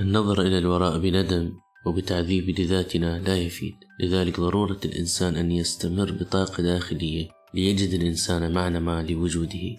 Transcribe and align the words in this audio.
النظر 0.00 0.40
إلى 0.42 0.58
الوراء 0.58 0.98
بندم 0.98 1.52
وبتعذيب 1.86 2.60
لذاتنا 2.60 3.18
لا 3.18 3.36
يفيد. 3.36 3.74
لذلك 4.00 4.40
ضرورة 4.40 4.80
الإنسان 4.84 5.36
أن 5.36 5.52
يستمر 5.52 6.12
بطاقة 6.12 6.62
داخلية 6.62 7.28
ليجد 7.54 8.00
الإنسان 8.00 8.54
معنى 8.54 8.80
ما 8.80 9.02
لوجوده. 9.02 9.76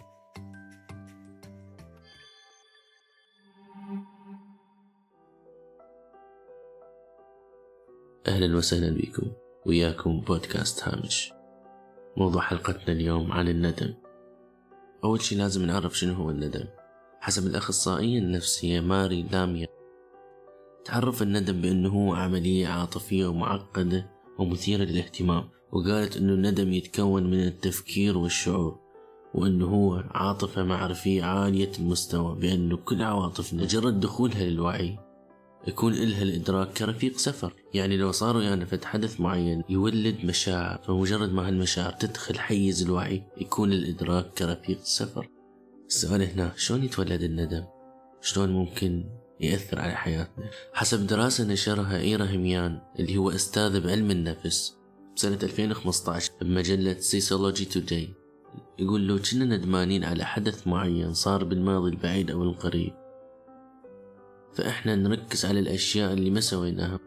أهلا 8.27 8.57
وسهلا 8.57 8.97
بكم. 8.97 9.31
وياكم 9.65 10.21
بودكاست 10.21 10.83
هامش. 10.83 11.31
موضوع 12.17 12.41
حلقتنا 12.41 12.93
اليوم 12.93 13.31
عن 13.31 13.47
الندم. 13.47 13.93
أول 15.03 15.21
شي 15.21 15.35
لازم 15.35 15.65
نعرف 15.65 15.97
شنو 15.97 16.13
هو 16.13 16.29
الندم. 16.29 16.65
حسب 17.19 17.47
الأخصائية 17.47 18.19
النفسية 18.19 18.79
ماري 18.79 19.23
لاميا 19.31 19.67
تعرف 20.85 21.21
الندم 21.21 21.61
بأنه 21.61 22.15
عملية 22.15 22.67
عاطفية 22.67 23.25
ومعقدة 23.27 24.09
ومثيرة 24.39 24.83
للاهتمام 24.83 25.49
وقالت 25.71 26.17
أنه 26.17 26.33
الندم 26.33 26.73
يتكون 26.73 27.23
من 27.23 27.47
التفكير 27.47 28.17
والشعور 28.17 28.79
وأنه 29.33 29.65
هو 29.65 30.03
عاطفة 30.11 30.63
معرفية 30.63 31.23
عالية 31.23 31.71
المستوى 31.79 32.35
بأنه 32.35 32.77
كل 32.77 33.01
عواطفنا 33.01 33.63
مجرد 33.63 33.99
دخولها 33.99 34.43
للوعي 34.43 34.99
يكون 35.67 35.93
إلها 35.93 36.23
الإدراك 36.23 36.73
كرفيق 36.73 37.17
سفر. 37.17 37.53
يعني 37.73 37.97
لو 37.97 38.11
صاروا 38.11 38.41
يعني 38.41 38.65
فد 38.65 38.83
حدث 38.83 39.21
معين 39.21 39.63
يولد 39.69 40.25
مشاعر 40.25 40.77
فمجرد 40.77 41.33
ما 41.33 41.47
هالمشاعر 41.47 41.91
تدخل 41.91 42.39
حيز 42.39 42.83
الوعي 42.83 43.23
يكون 43.37 43.73
الإدراك 43.73 44.33
كرفيق 44.33 44.79
سفر. 44.83 45.29
السؤال 45.87 46.21
هنا 46.21 46.51
شلون 46.55 46.83
يتولد 46.83 47.23
الندم؟ 47.23 47.63
شلون 48.21 48.49
ممكن 48.49 49.05
يأثر 49.39 49.79
على 49.79 49.95
حياتنا. 49.95 50.49
حسب 50.73 51.07
دراسة 51.07 51.43
نشرها 51.43 51.99
إيرا 51.99 52.25
هميان 52.25 52.81
اللي 52.99 53.17
هو 53.17 53.29
أستاذ 53.29 53.81
بعلم 53.81 54.11
النفس 54.11 54.75
بسنة 55.15 55.39
2015 55.43 56.31
بمجلة 56.41 56.93
سيسولوجي 56.99 57.65
توداي 57.65 58.09
يقول 58.79 59.07
لو 59.07 59.19
كنا 59.19 59.45
ندمانين 59.45 60.03
على 60.03 60.25
حدث 60.25 60.67
معين 60.67 61.13
صار 61.13 61.43
بالماضي 61.43 61.89
البعيد 61.89 62.31
أو 62.31 62.43
القريب 62.43 62.93
فإحنا 64.53 64.95
نركز 64.95 65.45
على 65.45 65.59
الأشياء 65.59 66.13
اللي 66.13 66.29
ما 66.29 66.39
سويناها 66.41 66.99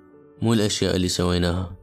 مو 0.43 0.53
الأشياء 0.53 0.97
اللي 0.97 1.09
سويناها. 1.09 1.77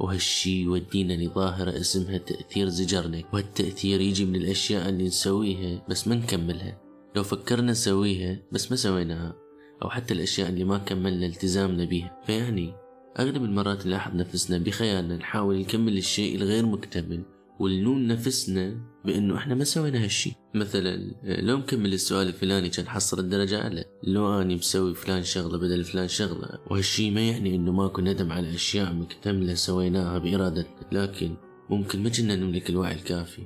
وهالشي 0.00 0.62
يودينا 0.62 1.12
لظاهرة 1.12 1.80
اسمها 1.80 2.18
تأثير 2.18 2.68
زجرنك 2.68 3.34
وهالتأثير 3.34 4.00
يجي 4.00 4.24
من 4.24 4.36
الأشياء 4.36 4.88
اللي 4.88 5.04
نسويها 5.04 5.82
بس 5.88 6.08
ما 6.08 6.14
نكملها. 6.14 6.80
لو 7.16 7.22
فكرنا 7.22 7.72
نسويها 7.72 8.38
بس 8.52 8.70
ما 8.70 8.76
سويناها. 8.76 9.36
أو 9.82 9.90
حتى 9.90 10.14
الأشياء 10.14 10.48
اللي 10.48 10.64
ما 10.64 10.78
كملنا 10.78 11.26
التزامنا 11.26 11.84
بها 11.84 12.20
فيعني 12.26 12.74
أغلب 13.18 13.44
المرات 13.44 13.86
نلاحظ 13.86 14.14
نفسنا 14.14 14.58
بخيالنا 14.58 15.16
نحاول 15.16 15.58
نكمل 15.58 15.98
الشيء 15.98 16.36
الغير 16.36 16.66
مكتمل 16.66 17.22
ونلوم 17.60 17.98
نفسنا 17.98 18.80
بأنه 19.04 19.36
إحنا 19.36 19.54
ما 19.54 19.64
سوينا 19.64 20.04
هالشي. 20.04 20.32
مثلا 20.54 21.14
لو 21.24 21.56
مكمل 21.56 21.92
السؤال 21.92 22.28
الفلاني 22.28 22.68
كان 22.68 22.88
حصل 22.88 23.18
الدرجة 23.18 23.62
أعلى. 23.62 23.84
لو 24.02 24.40
أني 24.42 24.54
مسوي 24.54 24.94
فلان 24.94 25.22
شغلة 25.22 25.58
بدل 25.58 25.84
فلان 25.84 26.08
شغلة 26.08 26.58
وهالشي 26.70 27.10
ما 27.10 27.20
يعني 27.20 27.54
إنه 27.56 27.72
ماكو 27.72 28.00
ندم 28.00 28.32
على 28.32 28.54
أشياء 28.54 28.92
مكتملة 28.92 29.54
سويناها 29.54 30.18
بإرادتنا. 30.18 30.88
لكن 30.92 31.36
ممكن 31.70 32.02
ما 32.02 32.08
كنا 32.08 32.36
نملك 32.36 32.70
الوعي 32.70 32.94
الكافي. 32.94 33.42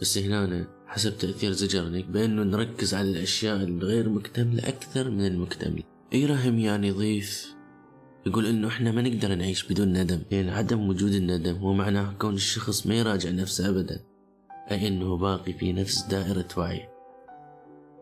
بس 0.00 0.18
هنا 0.18 0.68
حسب 0.86 1.18
تأثير 1.18 1.52
زجرنك 1.52 2.04
بأنه 2.04 2.42
نركز 2.42 2.94
على 2.94 3.10
الأشياء 3.10 3.56
الغير 3.56 4.08
مكتملة 4.08 4.68
أكثر 4.68 5.10
من 5.10 5.26
المكتملة. 5.26 5.82
يراهم 6.12 6.58
يعني 6.58 6.88
يضيف 6.88 7.54
يقول 8.26 8.46
إنه 8.46 8.68
إحنا 8.68 8.92
ما 8.92 9.02
نقدر 9.02 9.34
نعيش 9.34 9.72
بدون 9.72 9.92
ندم. 9.92 10.20
لأن 10.30 10.48
عدم 10.48 10.88
وجود 10.88 11.12
الندم 11.12 11.56
هو 11.56 11.72
معناه 11.72 12.14
كون 12.18 12.34
الشخص 12.34 12.86
ما 12.86 12.94
يراجع 12.94 13.30
نفسه 13.30 13.68
ابدا 13.68 14.00
أي 14.70 14.88
إنه 14.88 15.16
باقي 15.16 15.52
في 15.52 15.72
نفس 15.72 16.02
دائرة 16.02 16.48
وعي. 16.56 16.88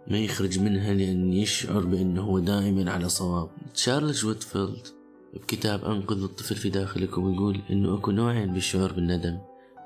ما 0.06 0.18
يخرج 0.18 0.58
منها 0.58 0.94
لأن 0.94 1.32
يشعر 1.32 1.80
بإنه 1.80 2.22
هو 2.22 2.38
دائما 2.38 2.90
على 2.90 3.08
صواب. 3.08 3.50
تشارلز 3.74 4.24
ويتفيلد 4.24 4.86
بكتاب 5.34 5.84
أنقذ 5.84 6.22
الطفل 6.22 6.56
في 6.56 6.70
داخلكم 6.70 7.34
يقول 7.34 7.60
إنه 7.70 7.94
أكو 7.94 8.10
نوعين 8.10 8.52
بالشعور 8.52 8.92
بالندم. 8.92 9.38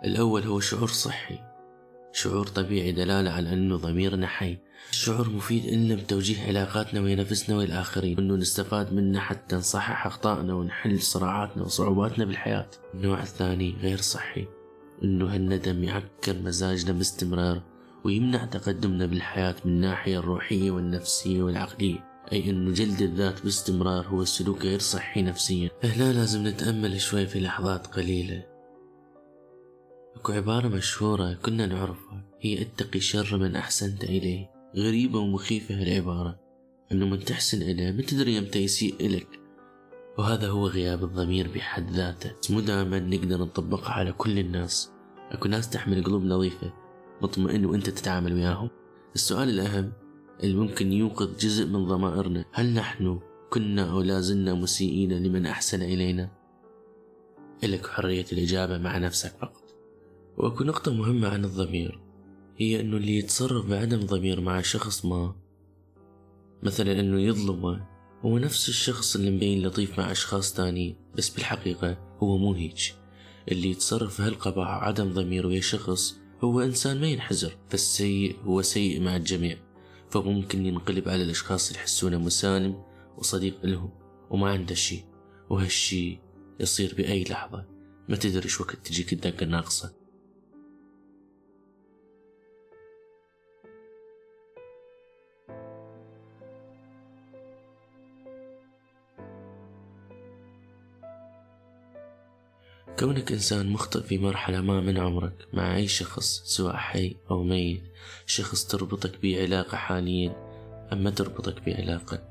الأول 0.05 0.43
هو 0.43 0.61
شعور 0.61 0.89
صحي. 0.89 1.39
شعور 2.17 2.47
طبيعي 2.47 2.93
دلالة 2.93 3.31
على 3.31 3.53
أنه 3.53 3.77
ضميرنا 3.77 4.27
حي 4.27 4.59
الشعور 4.91 5.31
مفيد 5.31 5.65
إلنا 5.65 5.95
بتوجيه 5.95 6.47
علاقاتنا 6.47 7.01
ويا 7.01 7.17
نفسنا 7.17 7.57
والآخرين. 7.57 8.19
أنه 8.19 8.37
نستفاد 8.37 8.93
منه 8.93 9.19
حتى 9.19 9.57
نصحح 9.57 10.07
أخطائنا 10.07 10.55
ونحل 10.55 11.01
صراعاتنا 11.01 11.63
وصعوباتنا 11.63 12.25
بالحياة. 12.25 12.71
النوع 12.95 13.23
الثاني 13.23 13.75
غير 13.83 14.01
صحي 14.01 14.47
أنه 15.05 15.35
هالندم 15.35 15.85
يعكر 15.85 16.37
مزاجنا 16.45 16.93
باستمرار 16.93 17.63
ويمنع 18.05 18.45
تقدمنا 18.45 19.07
بالحياة 19.07 19.55
من 19.65 19.73
الناحية 19.73 20.19
الروحية 20.19 20.71
والنفسية 20.71 21.43
والعقلية. 21.43 22.05
أي 22.33 22.51
أنه 22.51 22.73
جلد 22.73 23.03
الذات 23.03 23.43
باستمرار 23.43 24.07
هو 24.07 24.23
السلوك 24.23 24.63
غير 24.63 24.79
صحي 24.79 25.23
نفسيا. 25.23 25.71
هنا 25.85 26.13
لازم 26.13 26.47
نتأمل 26.47 27.01
شوي 27.01 27.27
في 27.27 27.41
لحظات 27.41 27.87
قليلة. 27.87 28.56
اكو 30.17 30.33
عبارة 30.33 30.69
مشهورة 30.69 31.35
كنا 31.35 31.67
نعرفها. 31.67 32.25
هي 32.41 32.63
اتقي 32.63 33.01
شر 33.01 33.37
من 33.37 33.57
أحسنت 33.57 34.05
إليه. 34.05 34.51
غريبة 34.77 35.19
ومخيفة 35.19 35.83
هالعبارة. 35.83 36.41
أنه 36.93 37.07
من 37.07 37.25
تحسن 37.25 37.63
إليه 37.63 37.93
ما 37.93 38.03
تدري 38.03 38.37
يمتى 38.37 38.59
يسيء 38.59 38.95
إلك. 39.01 39.41
وهذا 40.19 40.49
هو 40.49 40.67
غياب 40.67 41.05
الضمير 41.05 41.49
بحد 41.55 41.91
ذاته. 41.91 42.31
مو 42.51 42.61
دائما 42.61 42.99
نقدر 42.99 43.41
نطبقها 43.41 43.93
على 43.93 44.13
كل 44.13 44.39
الناس. 44.39 44.91
أكو 45.31 45.49
ناس 45.49 45.71
تحمل 45.71 46.05
قلوب 46.05 46.25
نظيفة 46.25 46.73
مطمئن 47.23 47.67
وأنت 47.67 47.91
تتعامل 47.91 48.33
وياهم. 48.33 48.71
السؤال 49.15 49.49
الأهم 49.49 49.93
اللي 50.43 50.57
ممكن 50.57 50.93
يوقظ 50.93 51.37
جزء 51.37 51.67
من 51.67 51.87
ضمائرنا 51.87 52.45
هل 52.53 52.75
نحن 52.75 53.21
كنا 53.51 53.91
أو 53.91 54.03
لازلنا 54.03 54.55
مسيئين 54.55 55.13
لمن 55.13 55.47
أحسن 55.47 55.83
إلينا؟ 55.83 56.31
إلك 57.65 57.87
حرية 57.87 58.27
الإجابة 58.33 58.79
مع 58.79 58.99
نفسك 58.99 59.33
فقط. 59.41 59.66
وأكو 60.37 60.65
نقطة 60.65 60.93
مهمة 60.93 61.29
عن 61.29 61.45
الضمير 61.45 62.01
هي 62.57 62.81
إنه 62.81 62.97
اللي 62.97 63.19
يتصرف 63.19 63.67
بعدم 63.67 64.01
ضمير 64.01 64.41
مع 64.41 64.61
شخص 64.61 65.05
ما 65.05 65.35
مثلا 66.63 67.01
إنه 67.01 67.21
يظلمه 67.21 67.87
هو 68.25 68.39
نفس 68.39 68.69
الشخص 68.69 69.17
اللي 69.17 69.31
مبين 69.31 69.67
لطيف 69.67 69.99
مع 69.99 70.13
أشخاص 70.13 70.55
تانيين 70.55 70.97
بس 71.17 71.29
بالحقيقة 71.29 72.17
هو 72.23 72.39
مو 72.39 72.53
هيج 72.53 72.91
اللي 73.53 73.71
يتصرف 73.71 74.21
بهالقبح 74.21 74.59
وعدم 74.59 75.13
ضمير 75.13 75.47
ويا 75.47 75.61
شخص 75.61 76.17
هو 76.45 76.61
إنسان 76.61 77.01
ما 77.01 77.07
ينحزر 77.07 77.57
فالسيء 77.69 78.37
هو 78.45 78.63
سيء 78.63 79.01
مع 79.01 79.17
الجميع 79.17 79.59
فممكن 80.11 80.67
ينقلب 80.67 81.09
على 81.09 81.23
الأشخاص 81.23 81.69
اللي 81.69 81.81
يحسونه 81.81 82.19
مسالم 82.19 82.83
وصديق 83.19 83.67
لهم 83.67 83.91
وما 84.31 84.51
عنده 84.51 84.75
شي 84.75 85.05
وهالشي 85.51 86.19
يصير 86.61 86.95
بأي 86.97 87.25
لحظة. 87.25 87.65
ما 88.09 88.17
تدري 88.17 88.49
شو 88.49 88.65
وقت 88.65 88.77
تجيك 88.77 89.13
الدقة 89.13 89.45
الناقصة. 89.45 89.95
كونك 102.99 103.33
إنسان 103.33 103.67
مخطئ 103.67 104.03
في 104.03 104.19
مرحلة 104.19 104.61
ما 104.61 104.81
من 104.81 104.99
عمرك 104.99 105.33
مع 105.53 105.77
أي 105.77 105.89
شخص 105.89 106.43
سواء 106.45 106.77
حي 106.77 107.17
أو 107.31 107.43
ميت 107.43 107.83
شخص 108.27 108.65
تربطك 108.65 109.21
به 109.23 109.43
علاقة 109.43 109.77
حاليا 109.77 110.33
أم 110.93 111.05
ما 111.05 111.11
تربطك 111.11 111.65
بعلاقة. 111.67 112.23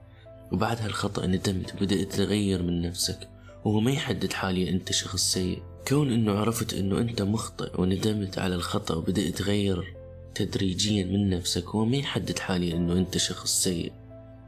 وبعد 0.51 0.81
هالخطأ 0.81 1.25
ندمت 1.25 1.75
وبدأت 1.75 2.13
تغير 2.13 2.63
من 2.63 2.81
نفسك 2.81 3.29
وهو 3.65 3.79
ما 3.79 3.91
يحدد 3.91 4.33
حاليا 4.33 4.69
أنت 4.69 4.91
شخص 4.91 5.33
سيء. 5.33 5.61
كون 5.87 6.13
أنه 6.13 6.31
عرفت 6.31 6.73
أنه 6.73 6.99
أنت 6.99 7.21
مخطئ 7.21 7.81
وندمت 7.81 8.37
على 8.39 8.55
الخطأ 8.55 8.95
وبدأت 8.95 9.37
تغير 9.37 9.95
تدريجيا 10.35 11.05
من 11.05 11.29
نفسك 11.29 11.65
هو 11.65 11.85
ما 11.85 11.97
يحدد 11.97 12.39
حاليا 12.39 12.75
أنه 12.75 12.93
أنت 12.93 13.17
شخص 13.17 13.63
سيء 13.63 13.91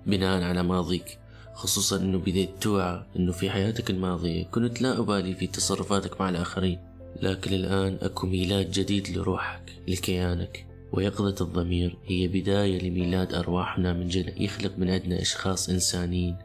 بناء 0.06 0.44
على 0.44 0.64
ماضيك. 0.64 1.20
خصوصا 1.58 1.98
إنه 1.98 2.18
بديت 2.18 2.50
توعى 2.62 3.04
إنه 3.16 3.32
في 3.32 3.50
حياتك 3.50 3.90
الماضية 3.90 4.44
كنت 4.44 4.82
لا 4.82 5.00
أبالي 5.00 5.36
في 5.36 5.48
تصرفاتك 5.48 6.22
مع 6.22 6.30
الآخرين. 6.30 6.80
لكن 7.22 7.54
الآن 7.54 7.98
أكو 8.02 8.28
ميلاد 8.28 8.72
جديد 8.72 9.18
لروحك 9.18 9.62
لكيانك. 9.88 10.66
ويقظة 10.92 11.46
الضمير 11.46 11.98
هي 12.06 12.28
بداية 12.28 12.90
لميلاد 12.90 13.34
أرواحنا 13.34 13.94
من 13.94 14.08
جد 14.08 14.34
يخلق 14.42 14.72
من 14.78 14.90
عندنا 14.90 15.22
أشخاص 15.22 15.70
إنسانيين. 15.70 16.36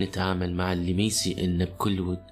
نتعامل 0.00 0.54
مع 0.54 0.72
اللي 0.72 0.94
ما 0.94 1.02
يسيء 1.02 1.44
لنا 1.44 1.64
بكل 1.64 2.00
ود. 2.00 2.22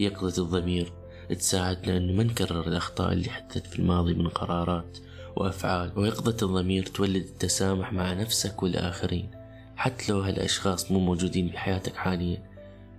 يقظة 0.00 0.42
الضمير 0.42 0.92
تساعدنا 1.28 1.96
أنه 1.96 2.12
ما 2.12 2.22
نكرر 2.22 2.68
الأخطاء 2.68 3.12
اللي 3.12 3.30
حدثت 3.30 3.66
في 3.66 3.78
الماضي 3.78 4.14
من 4.14 4.28
قرارات 4.28 4.98
وأفعال. 5.36 5.92
ويقظة 5.96 6.46
الضمير 6.46 6.86
تولد 6.86 7.16
التسامح 7.24 7.92
مع 7.92 8.12
نفسك 8.12 8.62
والآخرين. 8.62 9.45
حتى 9.76 10.12
لو 10.12 10.20
هالأشخاص 10.20 10.92
مو 10.92 10.98
موجودين 10.98 11.48
بحياتك 11.48 11.96
حاليا 11.96 12.42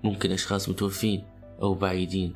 ممكن 0.04 0.32
أشخاص 0.32 0.70
متوفين 0.70 1.24
أو 1.62 1.74
بعيدين. 1.74 2.34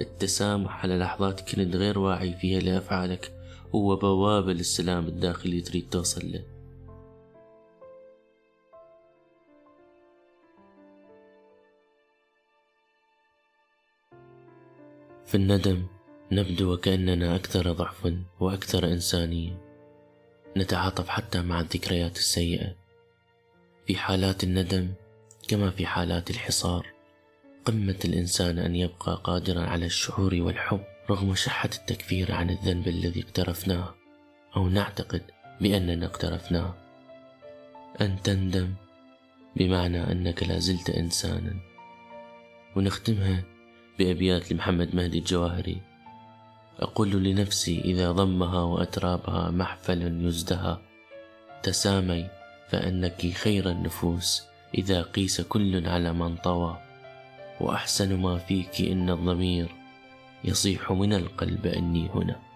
التسامح 0.00 0.82
على 0.82 0.98
لحظات 0.98 1.40
كنت 1.40 1.76
غير 1.76 1.98
واعي 1.98 2.32
فيها 2.32 2.60
لأفعالك 2.60 3.32
هو 3.74 3.96
بوابة 3.96 4.52
للسلام 4.52 5.06
الداخلي 5.06 5.60
تريد 5.60 5.88
توصل 5.88 6.32
له. 6.32 6.44
في 15.26 15.34
الندم 15.34 15.86
نبدو 16.32 16.72
وكأننا 16.72 17.36
أكثر 17.36 17.72
ضعفا 17.72 18.22
وأكثر 18.40 18.86
إنسانية 18.86 19.60
نتعاطف 20.56 21.08
حتى 21.08 21.42
مع 21.42 21.60
الذكريات 21.60 22.16
السيئة. 22.16 22.81
في 23.86 23.96
حالات 23.96 24.44
الندم 24.44 24.88
كما 25.48 25.70
في 25.70 25.86
حالات 25.86 26.30
الحصار. 26.30 26.86
قمة 27.64 27.98
الإنسان 28.04 28.58
أن 28.58 28.76
يبقى 28.76 29.20
قادرا 29.24 29.60
على 29.60 29.86
الشعور 29.86 30.34
والحب 30.34 30.84
رغم 31.10 31.34
شحة 31.34 31.70
التكفير 31.78 32.32
عن 32.32 32.50
الذنب 32.50 32.88
الذي 32.88 33.22
اقترفناه 33.22 33.94
أو 34.56 34.68
نعتقد 34.68 35.22
بأننا 35.60 36.06
اقترفناه. 36.06 36.74
أن 38.00 38.22
تندم 38.22 38.74
بمعنى 39.56 40.12
أنك 40.12 40.42
لا 40.42 40.58
زلت 40.58 40.90
إنسانا. 40.90 41.54
ونختمها 42.76 43.44
بأبيات 43.98 44.52
لمحمد 44.52 44.94
مهدي 44.94 45.18
الجواهري. 45.18 45.82
أقول 46.78 47.10
لنفسي 47.10 47.80
إذا 47.80 48.12
ضمها 48.12 48.62
وأترابها 48.62 49.50
محفل 49.50 50.26
يزدهى 50.26 50.78
تسامي 51.62 52.41
فأنك 52.68 53.26
خير 53.26 53.70
النفوس 53.70 54.42
إذا 54.74 55.02
قيس 55.02 55.40
كل 55.40 55.88
على 55.88 56.12
من 56.12 56.36
طوى. 56.36 56.78
وأحسن 57.60 58.16
ما 58.20 58.38
فيك 58.38 58.80
إن 58.80 59.10
الضمير 59.10 59.68
يصيح 60.44 60.92
من 60.92 61.12
القلب 61.12 61.66
أني 61.66 62.08
هنا. 62.14 62.51